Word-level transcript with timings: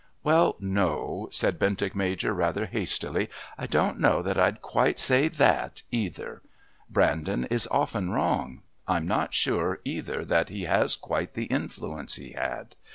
"Well, 0.23 0.55
no," 0.59 1.27
said 1.29 1.59
Bentinck 1.59 1.93
Major 1.95 2.33
rather 2.33 2.65
hastily. 2.65 3.29
"I 3.55 3.67
don't 3.67 3.99
know 3.99 4.23
that 4.23 4.35
I'd 4.39 4.59
quite 4.59 4.97
say 4.97 5.27
that 5.27 5.83
either. 5.91 6.41
Brandon 6.89 7.45
is 7.51 7.67
often 7.69 8.09
wrong. 8.09 8.63
I'm 8.87 9.05
not 9.07 9.35
sure 9.35 9.79
either 9.85 10.25
that 10.25 10.49
he 10.49 10.63
has 10.63 10.95
quite 10.95 11.35
the 11.35 11.45
influence 11.45 12.15
he 12.15 12.31
had. 12.31 12.75